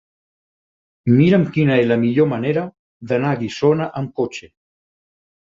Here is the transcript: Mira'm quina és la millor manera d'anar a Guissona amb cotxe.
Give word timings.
Mira'm 1.17 1.43
quina 1.57 1.75
és 1.81 1.85
la 1.91 1.99
millor 2.05 2.29
manera 2.33 2.63
d'anar 3.13 3.35
a 3.35 3.39
Guissona 3.45 3.93
amb 4.03 4.19
cotxe. 4.23 4.51